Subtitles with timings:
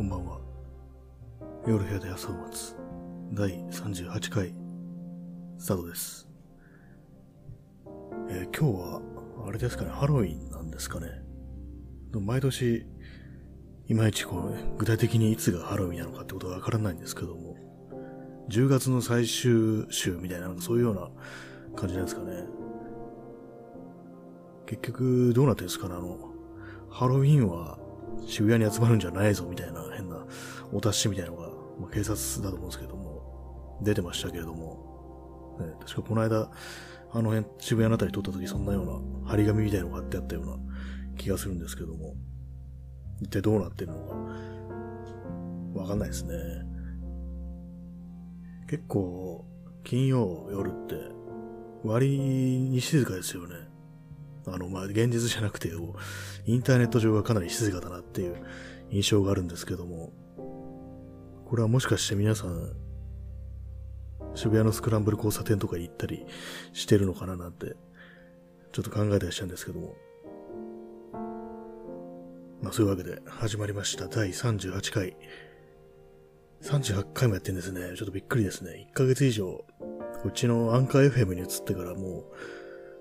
[0.00, 0.38] こんばんは。
[1.66, 2.74] 夜部屋で朝を待つ
[3.34, 4.54] 第38回
[5.58, 6.26] スタートです。
[8.30, 9.02] えー今日は、
[9.46, 11.08] あれですかね、ハロウィンなんですかね。
[12.18, 12.86] 毎年、
[13.88, 17.58] いまいちこう、具体的にいつがハロウィンなのかってことがわからないんですけども、
[18.48, 21.10] 10月の最終週みたいな、そういうような
[21.76, 22.46] 感じなんですかね。
[24.64, 26.32] 結局、どうなってるんですかね、あの、
[26.88, 27.78] ハロウィンは
[28.26, 29.89] 渋谷に集まるんじゃないぞみたいな
[30.72, 31.48] お達しみたいなのが、
[31.80, 36.50] まあ、警察だと思うんですけども、出てましたけれども、ね、確かこの間、
[37.12, 40.56] あの辺、渋谷のあたり撮った時そんなような張り紙みたいなのが貼ってあったような
[41.16, 42.14] 気がするんですけども、
[43.20, 43.98] 一体どうなってるの
[45.74, 46.34] か、わかんないですね。
[48.68, 49.44] 結構、
[49.82, 50.94] 金曜夜って、
[51.82, 53.54] 割に静かですよね。
[54.46, 55.70] あの、ま、現実じゃなくて、
[56.46, 58.36] インターネット上がかなり静かだなっていう
[58.90, 60.12] 印象があるんですけども、
[61.50, 62.70] これはもしかして皆さん、
[64.36, 66.24] 渋谷のスクランブル交差点とか行ったり
[66.72, 67.74] してるのかななんて、
[68.70, 69.96] ちょっと考えたりしたんですけども。
[72.62, 75.16] まあそういうわけで始まりました第38回。
[76.62, 77.96] 38回もやってんですね。
[77.96, 78.86] ちょっとびっくりですね。
[78.88, 79.64] 1ヶ月以上、
[80.24, 82.26] うちのアンカー FM に移ってからも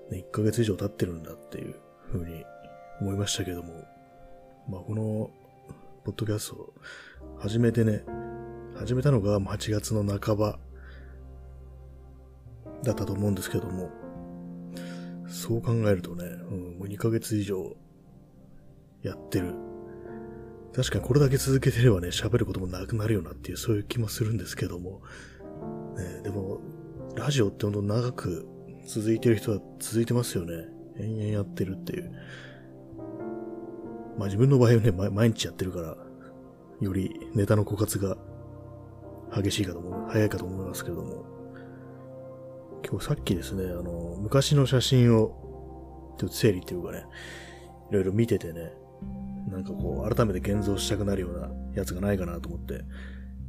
[0.09, 1.75] う、ね、1ヶ月以上経ってるんだっていう
[2.11, 2.43] 風に
[2.99, 3.85] 思いましたけども、
[4.67, 5.29] まあこの、
[6.03, 6.73] ポッドキャストを
[7.37, 8.03] 始めてね、
[8.79, 10.57] 始めたのが8月の半ば
[12.81, 13.89] だったと思うんですけども、
[15.27, 17.75] そう考えるとね、うん、もう2ヶ月以上
[19.03, 19.53] やってる。
[20.73, 25.01] 確かにこれだけ続けてればね、喋ることもなくなるよなっていう、そういう気もするんですけども、
[25.97, 26.61] ね、でも、
[27.17, 28.47] ラジオって本当長く
[28.87, 30.53] 続いてる人は続いてますよね。
[30.97, 32.11] 延々やってるっていう。
[34.17, 35.97] まあ自分の場合はね、毎日やってるから、
[36.79, 38.17] よりネタの枯渇が
[39.33, 41.25] 激しいかと思う、早いかと思いますけれども、
[42.87, 47.05] 今日さっきですね、あの、昔の写真を、ちょっと整理っていうかね、
[47.91, 48.73] いろいろ見ててね、
[49.49, 52.81] なんかこう、改めて現像したくなるようなやつがないかなと思って、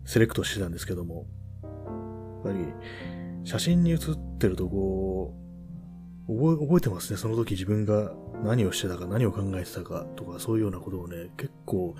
[0.04, 1.26] セレクトしてたんですけども、
[1.62, 2.58] やっぱり、
[3.44, 5.34] 写真に写ってるとこ
[6.28, 7.18] う、覚え覚えてますね。
[7.18, 8.12] その時自分が
[8.44, 11.94] 何をしてたか、何を考えてたかとか、そういうようなことをね、結構、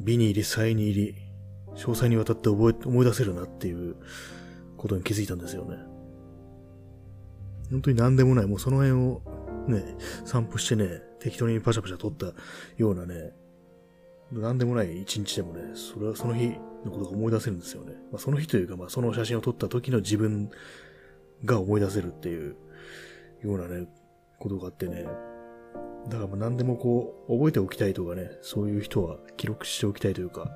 [0.00, 1.14] 美に入り、才に入り、
[1.74, 3.96] 詳細にわたって覚え、思い出せるなっていう
[4.76, 5.76] ことに気づいたんですよね。
[7.70, 9.22] 本当に何でもない、もうその辺を
[9.68, 12.32] ね、散歩してね、適当にパシャパシャ撮った
[12.76, 13.32] ようなね、
[14.32, 16.48] 何でもない一日でもね、それはその日
[16.84, 17.94] のことが思い出せるんですよね。
[18.12, 20.50] まあ、その日というか、まあ、その写真を撮った時の自分
[21.44, 22.56] が思い出せるっていう
[23.42, 23.86] ようなね、
[24.38, 25.06] ことがあってね。
[26.08, 30.50] だからまあ何でもこう、覚えておきたいとかね、そういう人は記録しておきたいというか、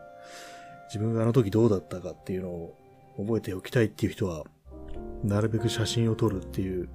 [0.86, 2.78] 自分があの時どうだったかっていうのを
[3.16, 4.44] 覚えておきたいっていう人は、
[5.22, 6.88] なるべく写真を撮るっていう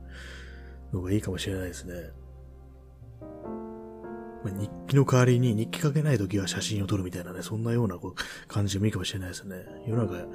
[0.94, 2.12] のがいいかもしれないですね。
[4.44, 9.58] まあ、日記の代わりに日記書けない時は写真を撮るみたいなね、そんなようなこう感じでもいいかもしれないですね。
[9.86, 10.28] 世の中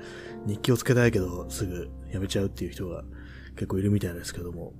[0.47, 3.03] 日記をつけたいけどすぐやめちゃうっていう人が
[3.55, 4.75] 結構いるみたいですけども、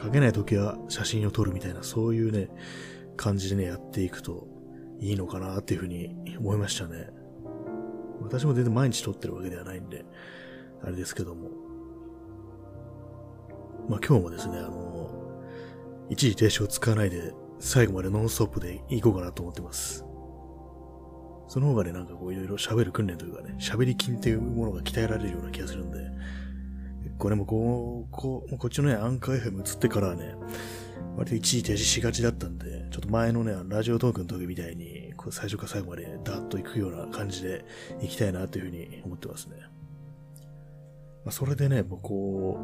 [0.00, 2.50] 書けない時は写真を撮るみたいな、そういうね、
[3.16, 4.46] 感じでね、やっていくと
[5.00, 7.10] いいのかなっていうふうに思いましたね。
[8.20, 10.04] 私も全然毎日撮ってるわけではないんで、
[10.82, 11.48] あれですけども。
[13.88, 15.10] まあ今日もですね、あの、
[16.08, 20.04] 一時停止を使わないで、最後までノンストップで行こうかなと思ってます。
[21.48, 25.98] その方がね、なんかこういろいろ喋る訓練というかね、喋り筋っていうものが鍛えられるような気がするんで、
[27.18, 30.34] これもこう、こう、こっちのね、アンカー FM 移ってからはね、
[31.20, 37.62] 割と一時停止しがちだったんで、ちょっと前のね、ラジオトークの時みたいに、こう最初から最後までダーッと行くような感じで
[38.00, 39.56] 行きたいなというふうに思ってますね。
[41.22, 42.58] まあ、それでね、もうこ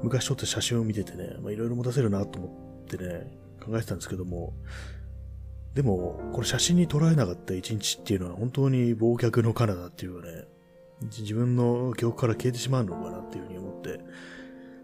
[0.00, 4.54] う、昔撮った写真を見ててね、まあ、いろいろ持たせるなと思ってね、考えてたんですけども、
[5.74, 10.44] でも、これ写真に捉えなかった一日っていうのは本当に忘却の彼だっていうかね、
[11.02, 13.98] 自分の記憶から消えてしまうのかなっていうふうに思って、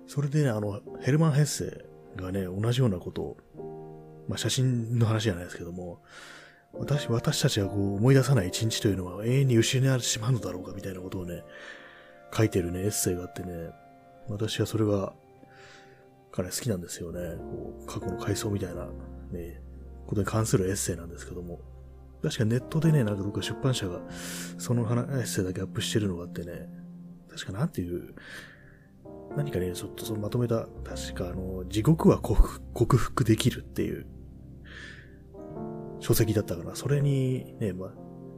[0.08, 6.02] それでね、あの、ヘルマン・ヘッセがね、同じようなことを、まあ、写真の話じゃないですけども、
[6.72, 11.44] 私、私たちがこう思い出さない一日というのは永遠に失われてしまうのだろうかみたいなことをね、
[12.34, 13.70] 書いてるね、エッセイがあってね、
[14.28, 15.12] 私はそれが、
[16.30, 17.36] 彼好きなんですよね。
[17.36, 18.86] こう過去の回想みたいな、
[19.32, 19.60] ね、
[20.06, 21.60] ことに関するエッセイなんですけども。
[22.22, 24.00] 確かネットでね、なんかどっか出版社が、
[24.56, 26.68] その話エッセイだけアップしてるのがあってね、
[27.28, 28.14] 確かなんていう、
[29.36, 34.06] 何かね、ちょっとそのまとめた、確かあの、地獄は克服克服できるっていう
[36.00, 37.90] 書籍だったから、それにね、まあ、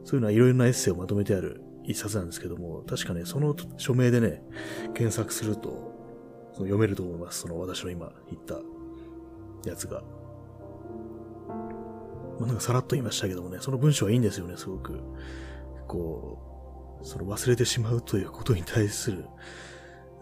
[0.03, 4.41] そういうのはいろいろなエッセイをまとめてある一冊なんですけども、確かね、その署名でね、
[4.93, 5.93] 検索すると、
[6.53, 7.41] その読めると思います。
[7.41, 8.59] その私の今言った
[9.69, 10.01] やつが。
[12.39, 14.99] まあ、なんかさらっと言いましたけどもね、その文章はいいんですよね、すごく。
[15.87, 19.25] こう、その忘れてしまうということに対する、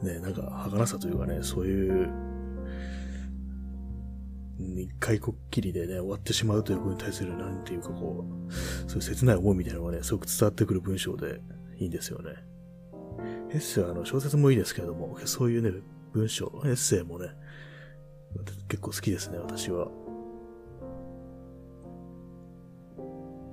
[0.03, 2.09] ね、なんか、儚さというかね、そういう、
[4.59, 8.53] 一回こっきりでね、終わってしまうということに対する、なんていうかこう、
[8.89, 11.41] そういう切ない思いみたいなのがね、すごく伝わってくる文章で
[11.77, 12.31] いいんですよね。
[13.51, 15.71] エッセイはあの小説もいいですけれども、そういうね、
[16.13, 17.29] 文章、エッセイもね、
[18.67, 19.87] 結構好きですね、私は。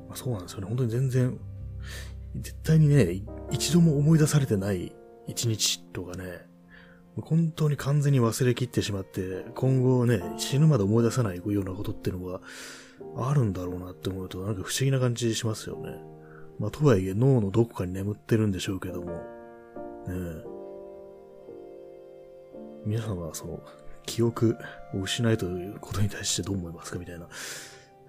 [0.08, 0.66] まあ、そうなんですよね。
[0.66, 1.38] 本当に全然、
[2.36, 4.92] 絶対にね、一度も思い出されてない
[5.30, 6.46] 一日とかね、
[7.22, 12.40] 本当に完全に忘れきってしまって、今後ね、死ぬまで思い出さないようなことっていうのが
[13.16, 15.96] あるんだろうなって思うと、なんか不思議な感じしますよね。
[16.58, 19.22] まあ、とはいえ脳のどこかに眠ってるんでしょうけども、ね
[22.84, 23.60] 皆さんはその、
[24.06, 24.56] 記憶
[24.94, 27.28] を失いということに対してどう思いますかみたいな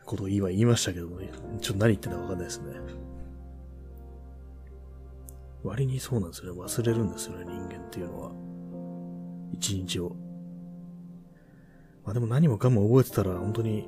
[0.05, 1.19] ことを今言いましたけども、
[1.59, 2.73] ちょっと何言ってんだかわかんないですね。
[5.63, 6.61] 割にそうなんですよね。
[6.61, 8.31] 忘れるんですよね、人間っていうのは。
[9.53, 10.15] 一日を。
[12.03, 13.87] まあでも何もかも覚えてたら本当に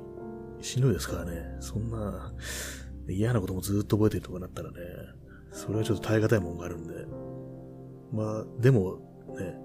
[0.60, 1.56] しんどいですからね。
[1.60, 2.32] そんな
[3.08, 4.76] 嫌なこともずっと覚えてるとかなったらね、
[5.50, 7.06] それはちょっと耐え難いもんがあるんで。
[8.12, 8.98] まあでも
[9.36, 9.56] ね、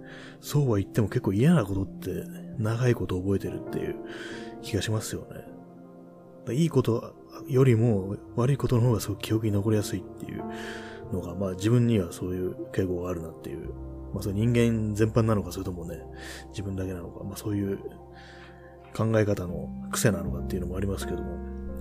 [0.41, 2.25] そうは言っても結構嫌なことって
[2.57, 3.95] 長いこと覚えてるっていう
[4.63, 5.27] 気がしますよ
[6.47, 6.55] ね。
[6.55, 7.13] いいこと
[7.47, 10.43] よりも悪いことの方がすごく記憶に残りやすいっていう
[11.11, 13.73] のが、まあ自分にはそういう傾向があるなっていう。
[14.13, 15.97] まあそれ人間全般なのか、それともね、
[16.49, 17.79] 自分だけなのか、まあそういう
[18.95, 21.37] 考え方の癖なのかっていうのもありますけども、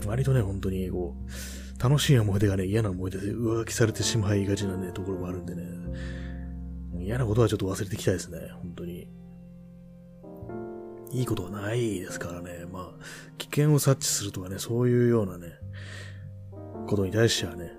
[0.06, 5.62] 割とね、本当にこう、楽しい思い出がね、嫌な思い出で上書きされてしまいがちなね、ところもあるんでね、
[7.00, 9.08] 嫌なことはちょっと忘れていきたいですね、本当に。
[11.10, 13.04] いいことはないですからね、まあ、
[13.38, 15.52] 危険を察知するとかね、そういうようなね、
[16.86, 17.72] ことに対してはね、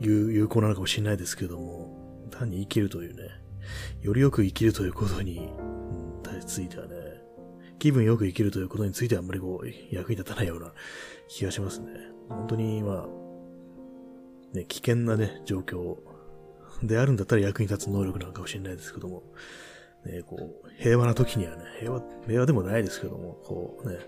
[0.00, 3.22] 有有効なのかもしれないですけども、単に生きるというね、
[4.02, 6.94] よりよく生きるということに、うん、ついてはね、
[7.78, 10.72] 気分よく生きるということについてはあんまりこう、役に立たないような
[11.28, 11.92] 気がしますね。
[12.28, 15.96] 本当に、まあ、ね、危険なね、状況
[16.82, 19.22] であるんだったら役に立つ能力なのかもしれないですけども、
[20.06, 23.98] ね、こう、平和な時にはね、平和、平和でもないですけども、こうね、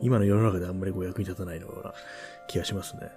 [0.00, 1.94] 今の世の中であんまりこう役に立たないような
[2.48, 3.10] 気がしますね。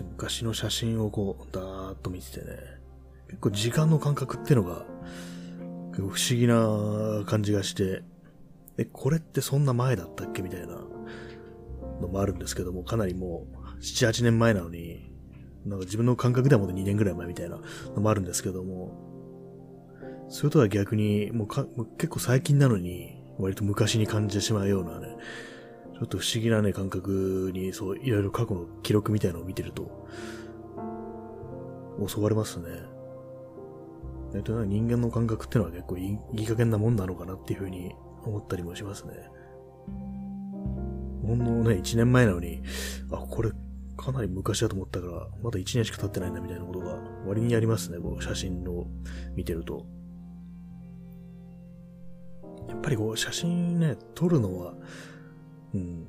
[0.00, 2.56] 昔の写真をこう、だーっと見ててね、
[3.28, 4.86] 結構時間の感覚ってのが、
[5.92, 8.02] 不思議な感じがして、
[8.78, 10.78] え、これってそんな前だったっけみたいな
[12.00, 15.12] のもあるんですけども、かなりもう、7、8年前なのに、
[15.66, 17.60] なんか自分の感覚ではもう2年ぐらい前みたいな
[17.94, 19.12] のもあるんですけども、
[20.28, 21.66] それとは逆に、もうか
[21.98, 25.16] 結構最近なのに、割と昔に感じてしまうようなね、
[26.02, 30.08] ちょっと不思議なね、感覚に、そう、いろいろ過去の記録みたいなのを見てると、
[32.04, 32.70] 襲われますね。
[34.34, 37.94] えっと、人間の感覚ってのは結構いいいい加減なもんなのかなっていうふうに
[38.24, 39.12] 思ったりもしますね。
[41.24, 42.64] ほんのね、1年前なのに、
[43.12, 43.52] あ、これ
[43.96, 46.98] かなり昔だと思ったから、まだ1年しか経ってないんだみたいなことが
[47.28, 48.88] 割にありますね、こう写真を
[49.36, 49.86] 見てると。
[52.68, 54.74] やっぱりこう写真ね、撮るのは、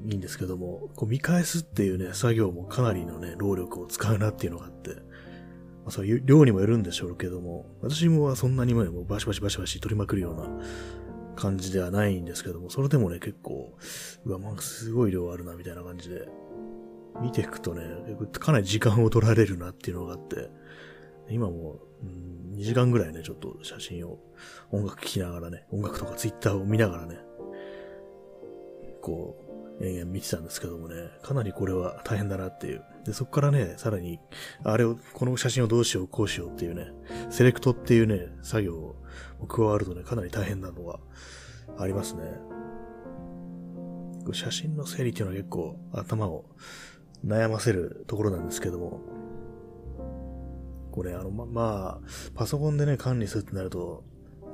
[0.06, 5.00] いいんですけども、こう見返すっていうね、作業もかなりのね、労力を使うなっていうのがあって、ま
[5.88, 10.48] あ、そういう量にもよるんでしょうけども、私もそんなにもバシバシバシバシ撮りまくるような
[11.36, 13.76] 感じではないんですけども、それでもね、結構、
[14.26, 16.28] うわ、なんかすごい量あるな、みたいな感じで、
[17.22, 17.84] 見ていくとね、
[18.40, 20.50] かなり時間を取られるなっていうのがあって、
[21.30, 24.20] 今も、うん、2時間ぐらいね、ちょっと写真を、
[24.72, 27.20] 音楽聴きながらね、音楽とかツイッターを見ながらね、
[29.02, 29.43] こう、
[29.82, 32.84] 延々見てたんですけどもね、かなりこれは大変だなっていう。
[33.06, 34.20] で、そこからね、さらに、
[34.64, 36.92] あれを、この写真をどうしよう、こうしようっていうね、
[37.30, 41.00] セレクトっていうね、作業を加わるとね、かなり大変なのが
[41.78, 42.22] ありますね。
[44.32, 46.46] 写真の整理っていうのは結構頭を
[47.26, 49.02] 悩ませるところなんですけども、
[50.92, 54.04] これあの、ま、まあ、パソコンでね、管理するってなると、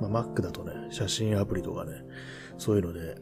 [0.00, 2.02] まあ、Mac だとね、写真アプリとかね、
[2.56, 3.16] そういうので、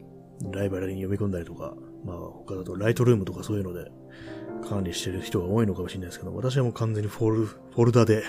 [0.51, 1.75] ライブラリに読み込んだりとか、
[2.05, 3.91] まあ、他だとライトルームとかそういうので
[4.67, 8.23] 管理してる人が多いのかもしれないですけど、私はもう完全にフォル、フォルダで、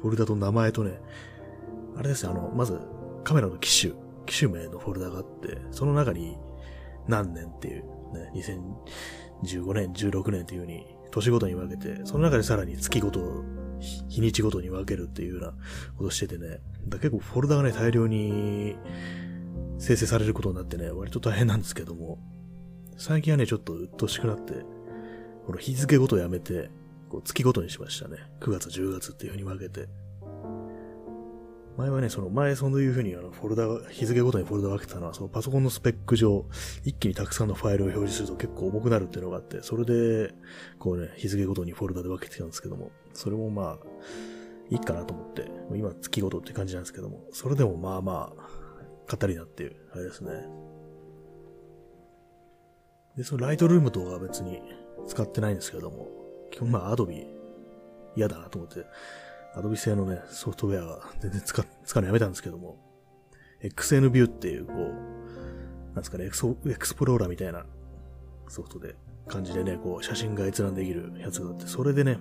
[0.00, 1.00] フォルダと名前とね、
[1.96, 2.78] あれですね、あの、まず
[3.24, 3.92] カメラの機種、
[4.26, 6.36] 機種名のフォルダがあって、その中に
[7.08, 7.82] 何年っていう
[8.12, 8.30] ね、
[9.44, 13.44] 2015年、16年っていう風に、年ごとに分けて、その中でさらに月ごと、
[13.80, 15.54] 日にちごとに分けるっていうような
[15.96, 18.76] ことしててね、だ結構フォルダがね、大量に
[19.78, 22.18] 生成されることになってね、割と大変なんですけども、
[22.96, 24.54] 最近はね、ちょっと鬱陶しくなって、
[25.46, 26.70] この日付ごとやめて、
[27.10, 28.18] こう月ごとにしましたね。
[28.40, 29.88] 9月、10月っていう風に分けて。
[31.76, 36.46] 前はね、その前そういう風にあのフォルダ、日付ごとにフォルダ分けたのは、そのパソコンのスペック上、
[36.84, 40.32] 一気にたくさんのファイルを表示すると結構重くなるっていうのがあって、それで、
[40.78, 43.78] こうね、日付ごとにフォルダで分けてたんですけども、それもまあ、
[44.70, 50.30] いいかなと思って、今月ごとって感じなんですけども、それでもまあまあ、語りなっていう、あれですね。
[53.16, 54.60] で、そのライトルームとは別に
[55.06, 56.08] 使ってないんですけども、
[56.50, 57.26] 基本まあアドビ
[58.14, 58.84] 嫌だなと思って、
[59.54, 62.78] アドビ製のね、ソフトウェアが全然使、使うのやめたんですけども、
[63.62, 67.64] XN ビューっていう、こう、なんですかねエクソ、エクスプローラーみたいな
[68.48, 68.96] ソフトで、
[69.26, 72.18] 感じでね、こう、写真が閲覧できるやつがあって、それでね、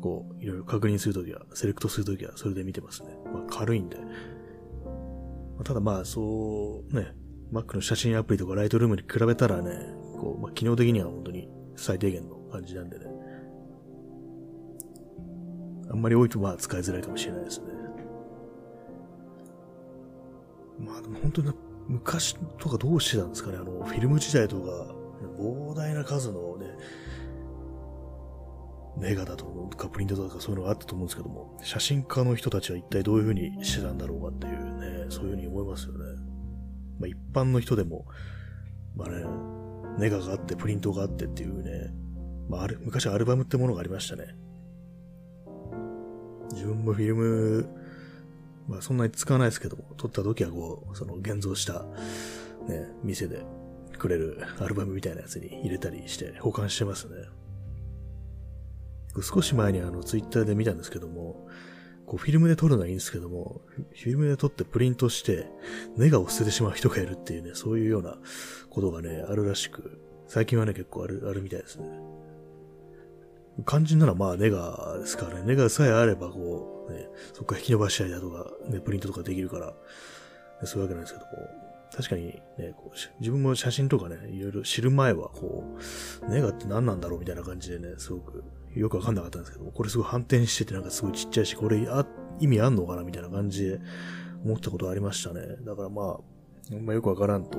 [0.00, 3.08] こう、いろいろ確認するときは、セレクトするときは、それで見てますね。
[3.32, 3.96] まあ、軽いんで。
[3.96, 4.02] ま
[5.60, 7.14] あ、ただまあ、そう、ね、
[7.52, 13.06] Mac の写真アプリとかライトルームに比べたらね、こう、まあ、機能的には本当に最低限の感じなんでね。
[15.90, 17.66] あんまり多いとまあ使いづらいかもしれないですね。
[20.78, 21.52] まあでも本当に
[21.88, 24.94] 昔とかどうしてたんですかねあの、フィルム時代とか、
[25.38, 26.66] 膨大な数のね、
[28.96, 29.44] ネガだと
[29.76, 35.98] かプリントだとかそういうのがあったと思うんですけども、写真家の人たちは一体どういうふうにしてたんだろうかっていうね、そういうふうに思いますよね。
[37.00, 38.06] まあ一般の人でも、
[38.96, 39.24] まあね、
[39.98, 41.92] ネガがあってプリントがあってっていうね、
[42.48, 44.34] まああれ、昔アルバムってものがありましたね。
[46.52, 47.68] 自分もフィルム、
[48.68, 51.84] まあそんなに使わないですけども、撮った時はこう、その現像した、
[52.68, 53.44] ね、店で
[53.98, 57.14] くれるアルバムみたいなやつに入れたりして保管してますね。
[59.22, 61.46] 少し前にあのツイッターで見たんですけども、
[62.06, 65.46] こうフィルムで撮るのはいいんですけども、フィルムで撮ってプリントして、
[65.96, 68.18] ネガを捨ててしまう人がいるっていうね、そういうような
[68.74, 71.86] ことがね、あるらしく、最近はね、結構ある、あるみたいですね。
[73.66, 75.44] 肝心ならまあネガですからね。
[75.46, 79.74] ネガさえあればこう、ね、そこから引き伸ばしたりだとか、ね、プリントとかできるから、
[80.66, 81.32] そういうわけなんですけども、
[81.94, 85.62] 確かにね、こう自分も写真とかね、いろいろ知る前はこ
[86.26, 87.20] う、ネガって何なんだろう？
[87.20, 88.42] みたいな感じでね、すごく
[88.74, 92.04] よくわかんなかったんですけども、これすごい反転しててなんかすごいちっちゃいし、これあ
[92.40, 93.04] 意味あんのかな？
[93.04, 93.80] みたいな感じで
[94.44, 95.42] 思ったことありましたね。
[95.64, 96.18] だからまあ、
[96.72, 97.58] あんまよくわからんと、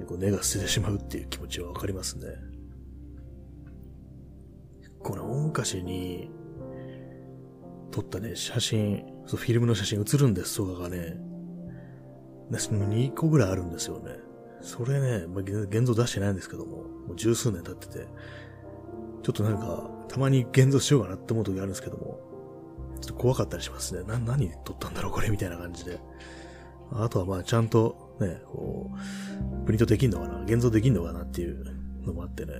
[0.00, 2.26] 結構根が捨ててしまうっていう気持ちはわかりますね。
[5.02, 6.30] この大昔に
[7.90, 11.18] 撮ったね、写真、そうフィルムの写真写るんですとかがね、
[12.56, 14.12] その2個ぐらいあるんですよね。
[14.62, 18.06] それね、まあ、現像出してないんですけども、もう十数年経ってて、
[19.22, 22.20] ちょっとなんか、たまに現像しようかなって思う時あるんですけども、
[23.02, 24.02] ちょっと怖かったりしますね。
[24.04, 26.00] な、何撮ったんだろうこれみたいな感じで。
[26.92, 28.96] あとはまあちゃんとね、こう、
[29.66, 30.42] プリントできんのかな？
[30.42, 31.64] 現像できんのかなっていう
[32.04, 32.54] のもあってね。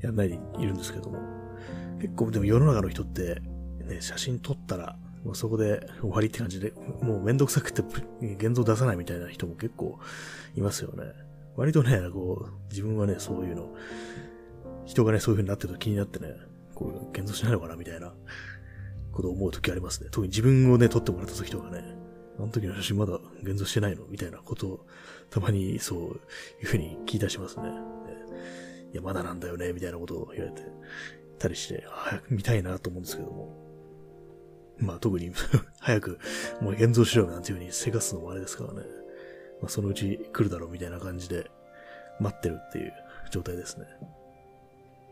[0.00, 1.18] やんないでいるんですけども。
[2.00, 3.42] 結構でも世の中の人って、
[3.84, 7.82] ね、写真撮ったら、もうそこで終わりって感じで、もうめんどくさくて
[8.22, 9.98] 現像出さないみたいな人も結構
[10.54, 11.02] いますよね。
[11.56, 13.74] 割とね、こう、自分はね、そういうの、
[14.86, 16.34] 人がね、そういう風になってると気になってね、
[16.76, 18.14] こう、現像しないのかなみたいな
[19.10, 20.08] ことを思う時ありますね。
[20.12, 21.82] 特に自分をね、撮ってもらった時とかね、
[22.38, 24.06] あの時の写真まだ現像してないの？
[24.06, 24.86] みたいなことを、
[25.30, 26.20] たまにそういう
[26.64, 27.64] 風に聞いたしますね。
[28.92, 30.62] いや、まだなんだよね、みたいなことを言われて
[31.38, 33.68] たりして、早く見たいなと思うんですけども。
[34.80, 35.32] まあ特に
[35.80, 36.20] 早く
[36.60, 38.82] もう現像しろよなんていう風にせかすのもあれですからね。
[39.60, 41.50] まあそのうち来るだろうみたいな感じで
[42.20, 42.92] 待ってるっていう
[43.32, 43.86] 状態ですね。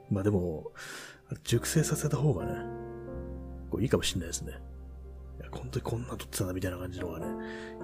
[0.09, 0.71] まあでも、
[1.42, 2.52] 熟成させた方がね、
[3.68, 4.52] こういいかもしんないですね。
[5.56, 7.26] 本当にこんな撮ってたなみたいな感じのがね、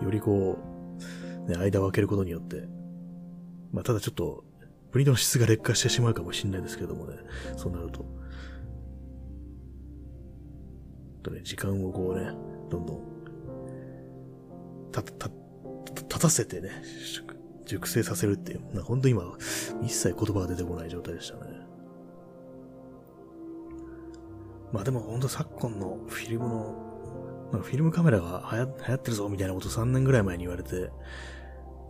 [0.02, 0.58] よりこ
[1.46, 2.68] う、ね、間を空けることによって、
[3.72, 4.44] まあただちょっと
[4.90, 7.16] プリントの質が劣化してしまうかもしれないですけどもね、
[7.56, 8.04] そうなると。
[11.22, 12.30] とね、時間をこうね、
[12.68, 13.02] どんどん、
[14.92, 15.30] た、た、
[15.94, 16.70] 立たせてね、
[17.64, 19.22] 熟成させるっていう、なんか本当今、
[19.82, 21.62] 一切言葉が出てこない状態でしたね。
[24.72, 26.91] まあでも本当昨今のフィルムの、
[27.52, 30.90] まあ、フィルムカメラが流行ってるぞみたいなこと3年ぐらい前に言われて、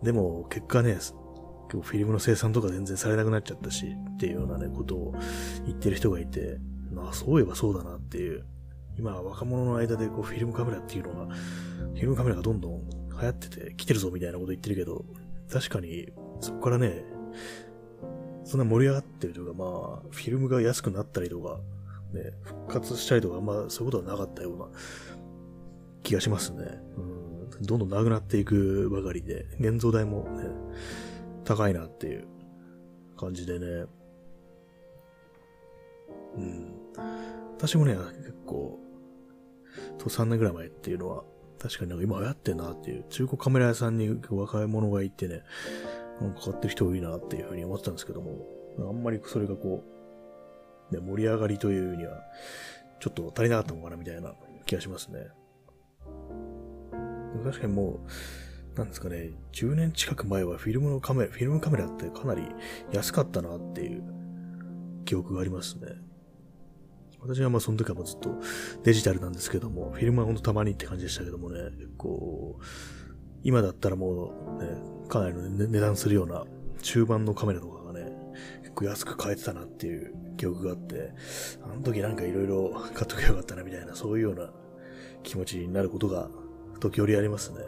[0.03, 1.13] でも結果ね、結
[1.71, 5.15] 構フィルムの生産とか全然されなくなっちゃったし、っていうようなね、ことを
[5.65, 6.59] 言ってる人がいて、
[6.91, 8.45] まあそういえばそうだなっていう。
[8.95, 15.05] 今若者の間でこうフィルムカメラっていうのが、フィルムカメラがどんどん流行ってて来てるぞみたいなこと言ってるけど、
[15.51, 17.03] 確かにそこからね、
[18.45, 21.59] そんな盛り上がってるというか、まあ、フィルムが安くなったりとか、
[22.13, 24.65] ね、復活したりとか、まあ、そういうことはなかったような
[26.03, 26.63] 気がしますね。
[26.97, 27.01] う
[27.61, 30.45] ん、どんどんなくなっていくばかりで、現像代もね、
[31.43, 32.27] 高いなっていう
[33.17, 33.85] 感じでね。
[36.37, 36.73] うん。
[37.57, 38.79] 私もね、結構、
[39.97, 41.23] と3年ぐらい前っていうのは、
[41.59, 45.43] 確かになんか今流行ってんなっていう、中古カメラ屋さんに若い者がいてね、
[46.19, 48.45] なんか買ってる人多いなっていうふうに思ってたんですけども、
[48.79, 49.83] あんまりそれがこ
[50.91, 52.21] う、ね、盛り上がりというには、
[52.99, 54.33] ちょっと足りなかったのかなみたいな
[54.65, 55.27] 気がしますね。
[57.43, 58.05] 確かにも
[58.75, 62.43] う、なんですかね、10年近く前はフィルムのカメラ、フィルムカメラってかなり
[62.91, 64.03] 安かったなっていう
[65.05, 65.87] 記憶がありますね。
[67.21, 68.35] 私はまあその時はもうずっと
[68.83, 72.59] デジタルなんですけども、フィルムはほんとたまにって感じでしたけどもね、結構、
[73.43, 74.69] 今だったらもうね、
[75.07, 76.43] かなりの値段するような
[76.81, 78.11] 中盤のカメラとかがね、
[78.61, 81.11] 結構安く買えてたなっていう記憶があって、
[81.63, 84.51] あの時なんか色々買っとけばよかったなみたいな、そういうような
[85.23, 86.29] 気持ちになることが
[86.79, 87.59] 時折ありますね。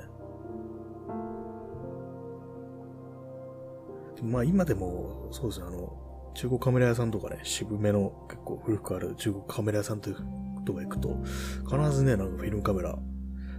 [4.23, 10.21] まあ今でも、そうですね、あの、中古カメラ屋さんとかね、渋めの結構古くある中国カメラ屋さんとか
[10.65, 11.17] 行くと、
[11.69, 12.97] 必ずね、なんかフィルムカメラ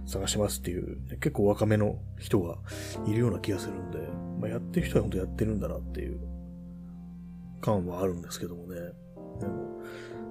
[0.05, 2.57] 探しますっていう、ね、結構若めの人が
[3.05, 3.99] いるような気がするんで、
[4.39, 6.19] まあ、やってる人は本当やってるんだなっていう
[7.61, 8.79] 感はあるんですけどもね。
[9.39, 9.81] でも、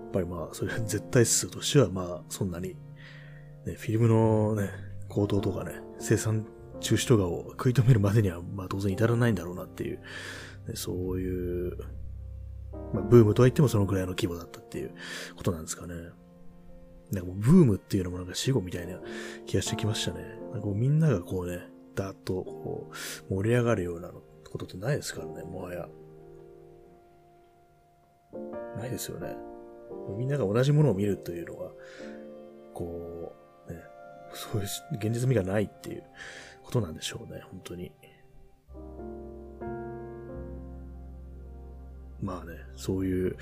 [0.05, 2.77] やっぱりまあ、それ絶対数としてはまあ、そんなに、
[3.67, 4.71] ね、フィルムのね、
[5.17, 6.47] 高騰とかね、生産
[6.81, 10.01] 中止とかを食い止めるまでには、まあ当然至らないんだろうなっていう、
[10.75, 11.79] そういう
[12.93, 14.95] まあ、ブームとは言ってもそのくらいの規模だったっていう
[15.35, 15.95] ことなんですかね。
[17.13, 18.99] なんかもうブームっていうのもなんか死後みたいな
[19.47, 20.23] 気がしてきましたね。
[20.53, 21.61] なんかみんながこうね、
[21.95, 22.91] だっとこ
[23.31, 25.89] う盛り上がるようなことってないですからね、もはや。
[28.77, 29.37] ないですよね。
[30.19, 31.71] みんなが同じものを見るというのは、
[32.75, 33.46] こう、
[34.37, 36.05] そういう現実味がないっていう
[36.63, 37.93] ことなんでしょうね、本当に。
[42.21, 43.37] まあね、そういう、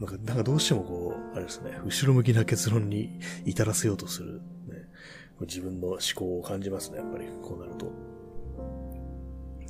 [0.00, 4.88] なんか、なんかどうしてもこう、あれですね、後ろ向きな結論に至らせようとする、ね、
[5.42, 8.13] 自分の思考を感じますね、やっぱり、こうなると。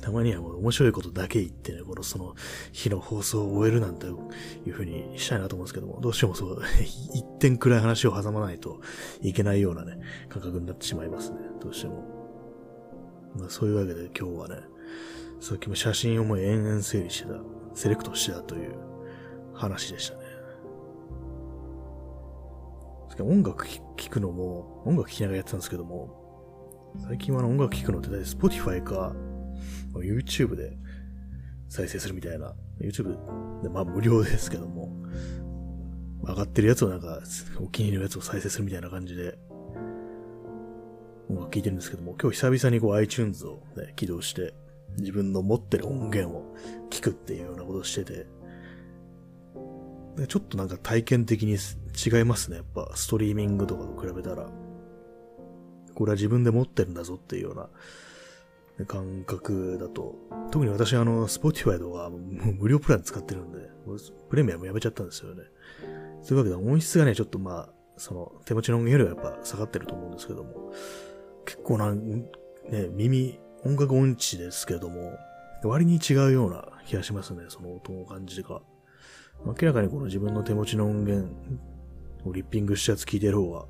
[0.01, 2.35] たまにはもう面白いことだけ言ってね、このその
[2.71, 6.61] 日の放送を終えるなんていう風にしたいなと思うんですけども、どうしてもそう、
[7.13, 8.81] 一点くらい話を挟まないと
[9.21, 12.03] いけないようなね、感覚になってしまいますね、どうしても。
[13.35, 14.55] まあ、そういうわけで今日はね、
[15.39, 17.39] さっきも写真をもう延々整理してた
[17.73, 18.73] セレクトしてたという
[19.53, 20.25] 話でしたね。
[23.23, 29.13] 音楽聴くのも、音楽聴きながらやってたんですけども、最近は音楽聴くのって大体 Spotify か
[30.03, 30.77] YouTube で
[31.69, 34.91] 再生するみたいな、YouTube でまあ無料ですけども、
[36.23, 37.21] 上がってるやつをなんか
[37.59, 39.37] お気に入りのやつを再生するみたいな感じで。
[41.27, 44.53] 音楽聴いてるんですけども、今日久々にこう iTunes をね、起動して、
[44.97, 46.55] 自分の持ってる音源を
[46.89, 48.27] 聞くっていうようなことをしてて、
[50.27, 52.57] ちょっとなんか体験的に違いますね。
[52.57, 54.49] やっぱストリーミングとかと比べたら。
[55.93, 57.69] これは自分で持ってるんだぞっていうような。
[58.83, 60.15] 感覚だと。
[60.51, 62.11] 特に私あの、スポティファイとか
[62.59, 63.69] 無料プラン使ってるんで、
[64.29, 65.43] プレミアムやめちゃったんですよね。
[66.21, 70.73] そういうわけで音質がね、ちょっとまあ、その手持ちの音源よりはやっぱ下がってると思うんですけども、
[71.45, 75.17] 結構な、ね、耳、音楽音痴ですけども、
[75.63, 78.61] 割に違うような気がしますね、その音の感じが。
[79.45, 81.33] 明らかにこの自分の手持ちの音源
[82.25, 83.65] をリッピングしたやつ聞いてる方が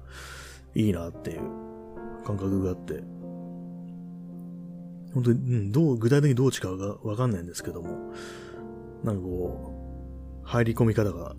[0.74, 1.42] いいなっていう
[2.24, 3.04] 感覚があって、
[5.16, 8.12] 本当に、うん、どう、具体的にどう違うかわかんないんですけども、
[9.04, 11.36] なんかこう、入り込み方が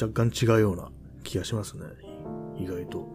[0.00, 0.90] 若干違うような
[1.22, 1.84] 気がしますね。
[2.58, 3.14] 意外と。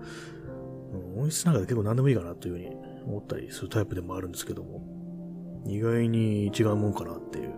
[1.18, 2.68] 音質なんかで結構何でもいいかなというふうに
[3.06, 4.82] 思ったりするタイプでもあるんですけども、
[5.68, 7.54] 意外に違うもんかなっていう。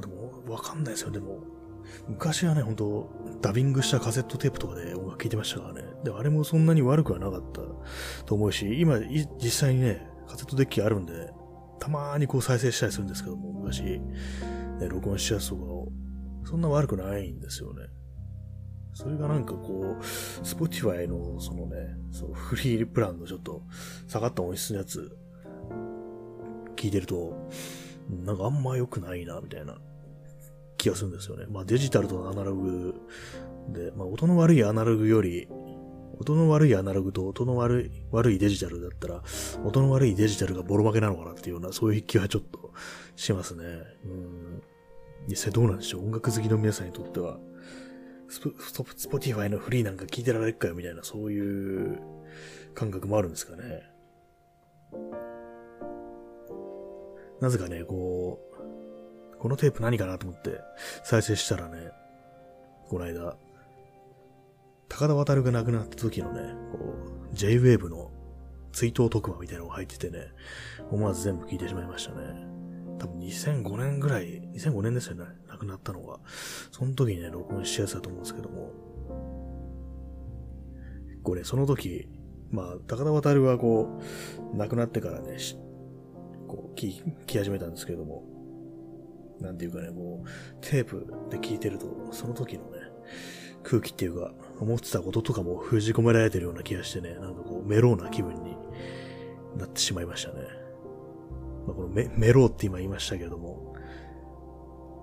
[0.00, 1.10] でも、わかんないですよ。
[1.10, 1.42] でも、
[2.08, 3.10] 昔はね、ほんと、
[3.42, 5.82] ダビングしたカセットテープとかで音楽聴いてましたからね。
[6.04, 7.62] で、あれもそんなに悪くはなかった
[8.24, 9.00] と思うし、今、
[9.42, 11.32] 実際にね、カセットデッキあるんで、
[11.78, 14.00] たまーにこう再生したりするんですけども、昔、ね、
[14.88, 15.92] 録音したやつとかを、
[16.44, 17.82] そんな悪くないんですよね。
[18.94, 21.76] それがなんかこう、スポティファイのそのね、
[22.12, 23.62] そのフリープランのちょっと
[24.06, 25.16] 下がった音質のやつ、
[26.76, 27.48] 聞いてると、
[28.08, 29.78] なんかあんま良くないな、みたいな
[30.78, 31.46] 気がするんですよね。
[31.50, 32.94] まあデジタルとアナログ
[33.70, 35.48] で、まあ音の悪いアナログより、
[36.20, 39.22] 音の悪いアナログと音の悪い、悪いデジタルだったら、
[39.64, 42.72] 音の悪いデジタルがボロ負けなのかなっていうような、そういう気はちょっと
[43.16, 43.64] しますね。
[44.04, 44.62] うん。
[45.28, 46.04] 実際どうなんでしょう？
[46.04, 47.38] 音楽好きの皆さんにとっては、
[48.28, 48.50] スポ
[48.96, 52.00] スポティファイのフリーなんか聞いてられっかよみたいな、そういう
[52.74, 53.82] 感覚もあるんですかね。
[57.40, 58.40] なぜかね、こ
[59.36, 60.60] う、このテープ何かなと思って
[61.04, 61.90] 再生したらね、
[62.88, 63.36] この間、
[64.96, 66.78] 高田渡が亡くなった時のね、こ
[67.32, 68.12] う、J-Wave の
[68.72, 70.28] 追悼特番みたいなのが入っててね、
[70.88, 72.46] 思わず全部聞いてしまいましたね。
[73.00, 76.20] 多分2005年ぐらい、2005年ですよね、亡くなったのが。
[76.70, 78.72] その時にね、録音したやつだと思うんですけども。
[81.24, 82.08] これ、その時、
[82.52, 83.98] まあ、高田渡はこ
[84.52, 85.38] う、亡くなってからね、
[86.46, 88.22] こう、聞き始めたんですけども、
[89.40, 90.28] なんていうかね、もう、
[90.60, 92.78] テープで聞いてると、その時のね、
[93.64, 98.56] 空気っていうか、思ってたこととかも封じ込められてるような気がしてね、なんかこう、メローな気分に
[99.56, 100.40] なってしまいましたね。
[101.66, 103.74] まあ、このメメローって今言いましたけれども、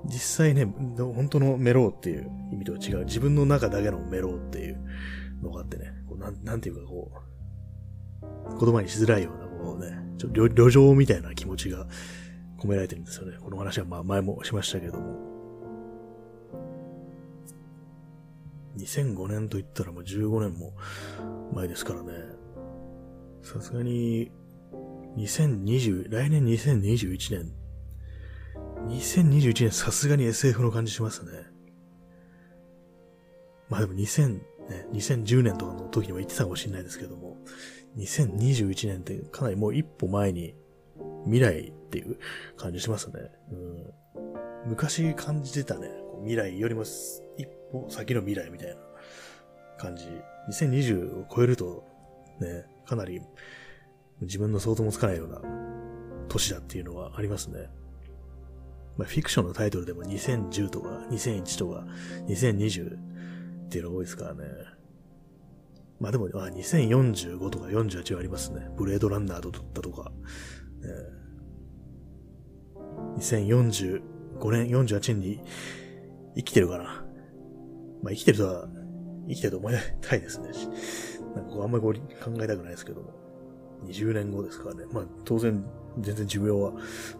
[0.05, 4.79] 実際ね、本当のメローっていう意味とは違う、自分の中だけのメローっていう
[5.41, 7.11] のがあってね、こうなんなんていうかこ
[8.23, 11.87] う、言葉にしづらいような、こうね、ちょっと旅情みたいな気持ちが
[12.59, 13.37] 込められてるんですよね。
[13.39, 15.30] この話はまあ前もしましたけども。
[18.77, 20.73] 2005年と言ったらもう15年も
[21.53, 22.11] 前ですからね。
[23.43, 24.31] さすがに、
[25.17, 27.53] 2020、来年2021年。
[28.87, 31.31] 2021年さすがに SF の感じしますね。
[33.69, 34.41] まあでも2000、ね、
[34.93, 37.37] 2010年とかの時にも言ってたかもしれないですけども、
[37.97, 40.55] 2021年ってかなりもう一歩前に
[41.25, 42.17] 未来っていう
[42.57, 43.31] 感じしますね。
[43.51, 43.55] う
[44.67, 45.89] ん、昔感じてたね。
[46.21, 46.83] 未来よりも
[47.71, 48.75] 一歩先の未来みたいな
[49.77, 50.05] 感じ。
[50.49, 51.85] 2020を超えると
[52.39, 53.21] ね、かなり
[54.21, 55.41] 自分の想像もつかないような
[56.27, 57.69] 年だっていうのはありますね。
[58.97, 61.85] まあ、フィクションのタイトルでも2010とか2001とか
[62.27, 62.97] 2020
[63.65, 64.43] っていうのが多いですからね。
[65.99, 68.67] まあでも、あ、2045とか48はありますね。
[68.75, 70.11] ブレードランナーだったとか。
[70.81, 70.89] ね、
[73.17, 74.01] 2045
[74.51, 75.41] 年、48年に
[76.35, 77.05] 生きてるかな。
[78.01, 78.67] まあ生きてるとは、
[79.27, 80.49] 生きてると思いたいですね。
[81.35, 83.21] なんかこうあんまり考えたくないですけども。
[83.85, 84.85] 20年後ですからね。
[84.91, 85.63] まあ当然、
[85.99, 86.71] 全然寿命は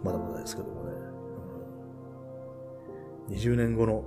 [0.02, 0.92] まだまだですけどもね。
[3.28, 4.02] うん、20年後の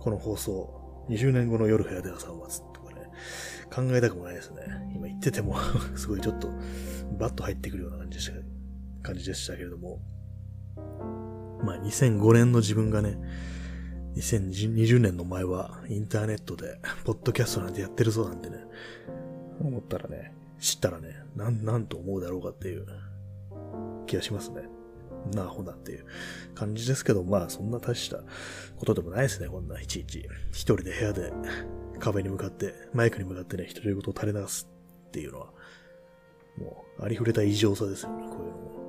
[0.00, 3.10] この放送、20年後の夜部屋で朝を待つとかね、
[3.72, 4.62] 考えたくもないですね。
[4.94, 5.56] 今言ってても
[5.94, 6.48] すごいちょっと
[7.18, 8.36] バッと入ってくるような感じでした、
[9.02, 10.00] 感じでしたけれども。
[11.62, 13.18] まあ2005年の自分がね、
[14.16, 18.58] 2020年の前はインターネットで、ポッドキャストなんてやってるそうなんでね、
[19.60, 22.86] 思ったらね、知ったらね、なん、なんと思うだろうかっていう
[24.06, 24.62] 気がしますね。
[25.34, 26.06] なあほなっていう
[26.54, 28.18] 感じですけど、まあそんな大した
[28.76, 30.26] ことでもないですね、こんないちいち。
[30.50, 31.32] 一人で部屋で
[31.98, 34.68] 壁に向かって、マイクに向かってね、一人言を垂れ流す
[35.08, 35.46] っていうのは、
[36.58, 38.79] もうありふれた異常さですよね、こういうのも。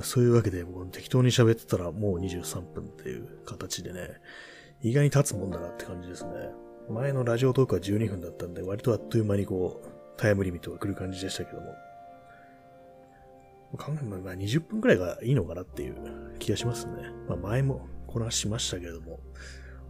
[0.00, 4.20] そういうわけで、僕適当に喋ってたらもう23分っていう形でね、
[4.82, 6.30] 意外に経つもんだなって感じですね。
[6.88, 11.74] 前のラジオトークは12分だったんで、割とあっという間にこう、タイムリミットが来る感じでしたけども。
[13.78, 15.96] 考えまあ20分くらいがいいのかなっていう
[16.38, 16.92] 気がしますね。
[17.28, 19.20] まあ前もこの話しましたけれども、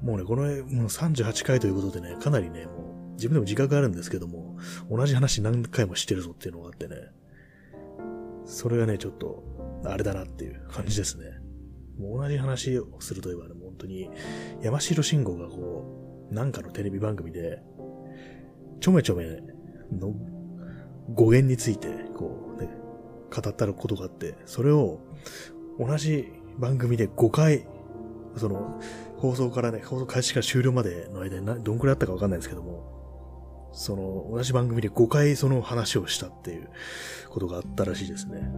[0.03, 0.55] もうね、このもう
[0.87, 4.57] 38回ということでね、かなりね、もう自分でも自覚あるんですけども、
[4.91, 6.97] 同じ話何回もしてるぞっていうのがあってね、
[8.45, 9.43] それがね、ちょっと
[9.85, 11.25] あれだなっていう感じですね。
[11.99, 14.11] もう同じ話をするといえばね、本当に、
[14.63, 17.63] 山城慎吾がこう、なんかのテレビ番組で、
[18.81, 19.25] ちょめちょめ
[19.93, 20.15] の
[21.11, 22.71] 語源について、こうね、
[23.31, 25.01] 語ったことがあって、それを
[25.79, 27.67] 同じ番組で5回、
[28.37, 28.81] その、
[29.17, 36.69] 放送からね、放送開始から終了までの間にどんくらいあったかわかんないですけども、その、同じ番組で5回その話をしたっていう
[37.31, 38.51] ことがあったらしいですね。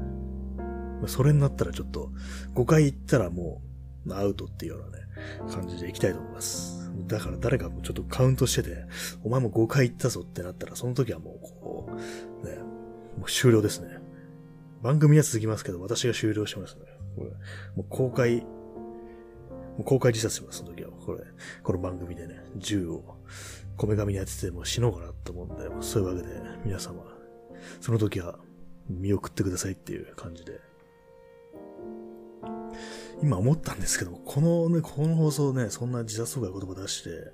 [1.09, 2.11] それになったらちょっと、
[2.55, 3.62] 5回行ったらも
[4.07, 5.05] う、アウトっていうようなね、
[5.51, 6.90] 感じで行きたいと思います。
[7.07, 8.85] だから誰かもちょっとカウントしてて、
[9.25, 11.90] お前も5回行ったぞってなったら、その時はもう、こ
[12.43, 12.57] う、ね、
[13.19, 13.99] もう終了ですね。
[14.83, 16.83] 番組は続きますけど、私が終了しますね。
[17.17, 17.37] これ、も
[17.79, 18.47] う公開、も
[19.81, 20.90] う公開自殺します、その時は。
[20.90, 21.25] これ、
[21.62, 23.17] この番組でね、銃を、
[23.77, 27.03] こめかみに当てても死のうかなと思うんで、そういうわけで、皆様、
[27.81, 28.38] その時は
[28.88, 30.61] 見送ってくださいっていう感じで、
[33.25, 37.33] 今思ったんですけど、このね、この放送ね、そんな自殺とか言葉出して、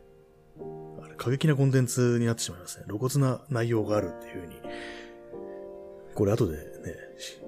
[1.03, 2.85] あれ、過激なコンテンツになってしまいますね。
[2.87, 4.55] 露骨な内容があるっていうふうに。
[6.15, 6.63] これ後でね、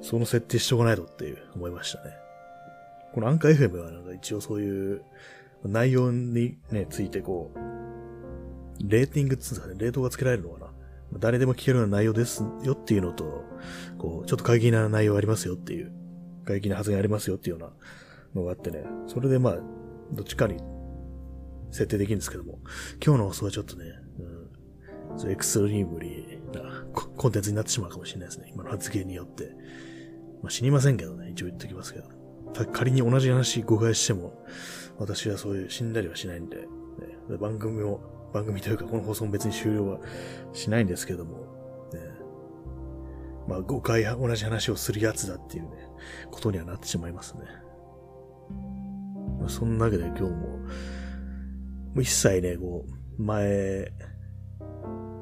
[0.01, 2.11] その設定しとかないとっていう思いましたね。
[3.15, 5.03] このアンカー FM はなんか一応そういう
[5.65, 7.59] 内容にね、ついてこう、
[8.81, 10.67] レーティングっつうんですかね、レートがつけられるのかな。
[11.19, 13.45] 誰でも聞けるような内容ですよっていうのと、
[13.99, 15.93] こう、ちょっと過激な内容ありますよっていう、
[16.45, 17.75] 過激な発言ありますよっていうような
[18.35, 19.59] のがあってね、それでまあ、
[20.12, 20.57] どっちかに
[21.71, 22.59] 設定できるんですけども、
[23.05, 23.85] 今日の放送はちょっとね、
[25.11, 28.51] うん、そうエクストリームリーなコンテンツになってしまうかもしれないですね。
[28.53, 29.55] 今の発言によって。
[30.42, 32.07] まあ死にませんけどね、一応言っときますけど。
[32.73, 34.45] 仮に同じ話誤解しても、
[34.99, 36.66] 私はそういう死んだりはしないんで、ね、
[37.40, 40.01] 番組も、番組というかこの放送も別に終了は
[40.53, 41.38] しないんですけども、
[41.92, 42.01] ね、
[43.49, 45.71] まあ誤解同じ話をするやつだっていうね、
[46.31, 47.42] ことにはなってしまいますね。
[49.49, 50.59] そんなわけで今日も、も
[51.97, 53.93] う一切ね、こう、前、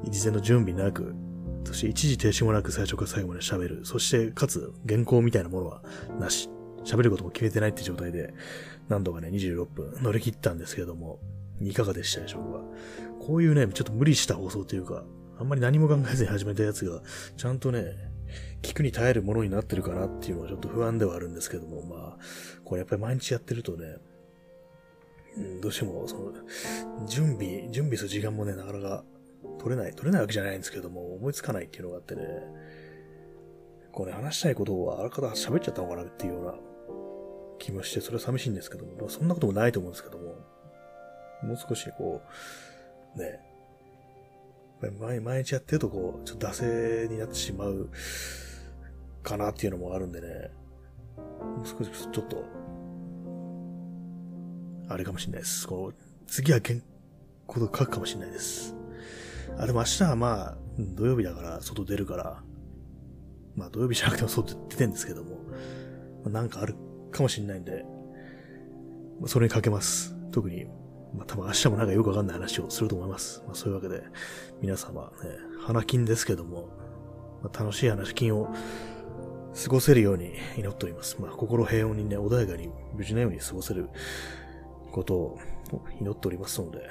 [0.09, 1.14] 事前の準備なく、
[1.64, 3.81] そして一時停止もなく最初から最後まで喋る。
[3.85, 5.83] そして、かつ、原稿みたいなものは
[6.19, 6.49] なし。
[6.85, 8.33] 喋ることも決めてないって状態で、
[8.88, 11.21] 何度かね、26分乗り切ったんですけども、
[11.61, 13.27] いかがでしたでしょうか。
[13.27, 14.37] こういうね、ちょっと無理した？
[14.37, 15.05] 放送というか、
[15.38, 17.03] あんまり何も考えずに始めたやつが、
[17.37, 18.10] ちゃんとね、
[18.62, 22.18] 聞くに耐えるものになってるかなっていうのはちょっと不安ではあるんですけども、まあ、
[22.64, 23.96] これやっぱり毎日やってるとね、
[25.37, 26.33] うん、どうしても、その、
[27.07, 29.05] 準備、準備する時間もね、なかなか
[29.59, 32.23] 取れない、取れないわけじゃないんですけども、思いつかないっていうのがあってね、
[33.92, 36.55] こうね、話したいことをあらかた喋っちゃったのかなっていうような
[37.59, 40.25] 気もして、それは寂しいんですけども、まあそんなこともないと思うんですけども、
[41.42, 42.20] もう少しこ
[43.16, 43.40] う、ね、
[45.20, 47.90] 毎日やってるとこう、ちょっと惰性になってしまう
[49.23, 50.51] かなっていうのもあるんでね、
[51.41, 52.45] もう少しちょっと、
[54.89, 55.67] あれかもしれないです。
[55.67, 55.95] こう、
[56.27, 56.83] 次は健
[57.49, 58.75] 康と書くかもしれないです。
[59.59, 62.43] あ、でも明日はまあ、土曜日だから外出るから、
[63.57, 65.37] まあ土曜日じゃなくても外出てんですけども、
[66.25, 66.75] まあ、なんかある
[67.11, 67.85] かもしれないんで、
[69.21, 70.15] まあ、それにかけます。
[70.31, 70.65] 特に、
[71.15, 73.43] まあ多分明日もなんかよくわかんない話をすると思います。
[73.47, 74.03] まあそういうわけで、
[74.61, 75.09] 皆様ね、
[75.61, 76.69] 花金ですけども、
[77.43, 78.49] まあ、楽しい話金を
[79.55, 81.17] 過ごせるように祈っております。
[81.21, 83.89] まあ心平穏にね、穏やかに無事なように過ごせる
[84.93, 85.39] ことを
[86.01, 86.89] 祈っておりますので、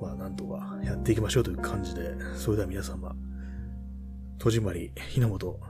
[0.00, 3.14] まあなんとかやっていきましょうという感じで、それでは皆様、
[4.38, 5.60] 戸締まり、日の本、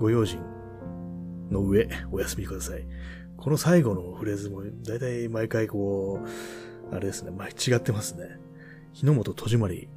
[0.00, 0.40] ご用心
[1.50, 2.86] の上、お休みください。
[3.36, 8.38] この最後のフレーズも、だいたい毎回こう、あれですね、まあ、違ってますね。
[8.92, 9.88] 日の本戸締まり、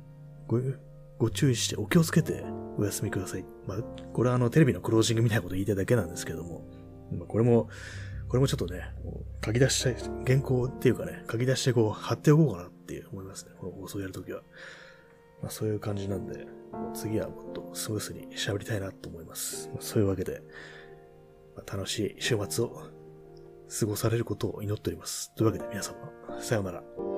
[0.47, 0.59] ご、
[1.17, 2.43] ご注意してお気をつけて
[2.77, 3.45] お休みください。
[3.67, 3.77] まあ、
[4.13, 6.65] これはあの、テレビのクロージングみたいなこと言いたいだけなんですけども、
[7.11, 7.69] まあ、これも、
[8.27, 8.81] これもちょっとね、
[9.45, 13.51] 書き出したい、原稿っていうかね、書き出してこう、貼っておこうかなって思いますね。
[13.59, 14.41] この放送やるときは。
[15.41, 19.69] まあ、そういう感じなんで、もう次はもっとスムースに喋りたいなと思います。
[19.69, 20.41] まあ、そういうわけで、
[21.55, 22.89] まあ、楽しい週末を
[23.79, 25.33] 過ごされることを祈っております。
[25.35, 25.95] というわけで皆様、
[26.39, 27.12] さようなら。